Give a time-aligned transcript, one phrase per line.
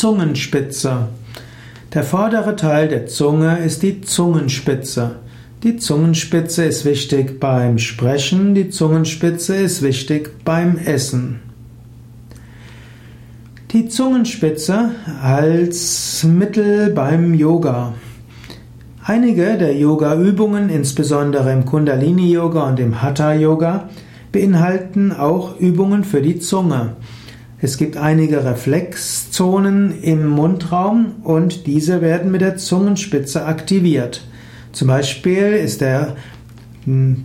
[0.00, 1.08] Zungenspitze.
[1.92, 5.16] Der vordere Teil der Zunge ist die Zungenspitze.
[5.62, 11.40] Die Zungenspitze ist wichtig beim Sprechen, die Zungenspitze ist wichtig beim Essen.
[13.72, 14.92] Die Zungenspitze
[15.22, 17.92] als Mittel beim Yoga.
[19.04, 23.90] Einige der Yoga-Übungen, insbesondere im Kundalini-Yoga und im Hatha-Yoga,
[24.32, 26.96] beinhalten auch Übungen für die Zunge.
[27.62, 34.22] Es gibt einige Reflexzonen im Mundraum und diese werden mit der Zungenspitze aktiviert.
[34.72, 36.16] Zum Beispiel ist der,
[36.84, 37.24] hm,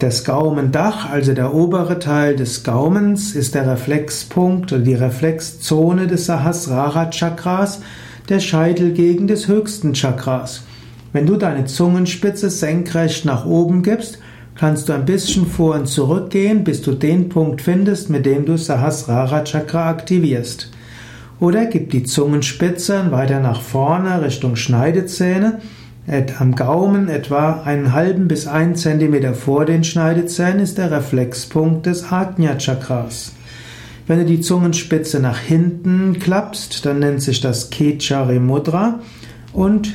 [0.00, 6.26] das Gaumendach, also der obere Teil des Gaumens, ist der Reflexpunkt oder die Reflexzone des
[6.26, 7.80] Sahasrara Chakras,
[8.28, 10.64] der Scheitelgegend des höchsten Chakras.
[11.12, 14.18] Wenn du deine Zungenspitze senkrecht nach oben gibst,
[14.58, 18.46] kannst du ein bisschen vor und zurück gehen, bis du den Punkt findest, mit dem
[18.46, 20.70] du Sahasrara Chakra aktivierst.
[21.38, 25.60] Oder gib die Zungenspitze weiter nach vorne Richtung Schneidezähne,
[26.38, 32.12] am Gaumen etwa einen halben bis einen Zentimeter vor den Schneidezähnen ist der Reflexpunkt des
[32.12, 33.32] Ajna Chakras.
[34.06, 39.00] Wenn du die Zungenspitze nach hinten klappst, dann nennt sich das Kechari Mudra
[39.52, 39.92] und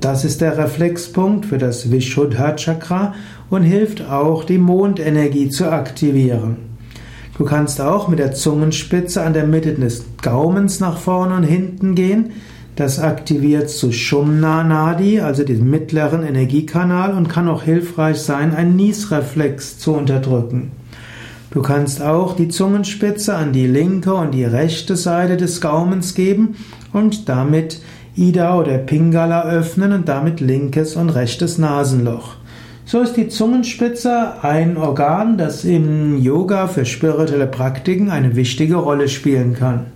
[0.00, 3.14] das ist der Reflexpunkt für das Vishuddha Chakra
[3.50, 6.56] und hilft auch, die Mondenergie zu aktivieren.
[7.36, 11.94] Du kannst auch mit der Zungenspitze an der Mitte des Gaumens nach vorne und hinten
[11.94, 12.32] gehen.
[12.74, 19.78] Das aktiviert Sushumna Nadi, also den mittleren Energiekanal und kann auch hilfreich sein, einen Niesreflex
[19.78, 20.72] zu unterdrücken.
[21.50, 26.56] Du kannst auch die Zungenspitze an die linke und die rechte Seite des Gaumens geben
[26.92, 27.80] und damit
[28.18, 32.34] Ida oder Pingala öffnen und damit linkes und rechtes Nasenloch.
[32.84, 39.08] So ist die Zungenspitze ein Organ, das im Yoga für spirituelle Praktiken eine wichtige Rolle
[39.08, 39.86] spielen kann.